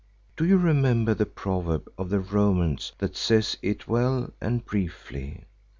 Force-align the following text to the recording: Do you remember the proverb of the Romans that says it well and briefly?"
Do 0.35 0.45
you 0.45 0.57
remember 0.57 1.13
the 1.13 1.27
proverb 1.27 1.87
of 1.95 2.09
the 2.09 2.19
Romans 2.19 2.91
that 2.97 3.15
says 3.15 3.57
it 3.61 3.87
well 3.87 4.33
and 4.41 4.65
briefly?" 4.65 5.43